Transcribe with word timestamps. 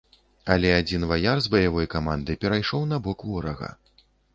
Але 0.55 0.71
адзін 0.77 1.01
ваяр 1.11 1.37
з 1.47 1.53
баявой 1.57 1.91
каманды 1.95 2.41
перайшоў 2.47 2.93
на 2.95 3.05
бок 3.09 3.19
ворага. 3.33 3.75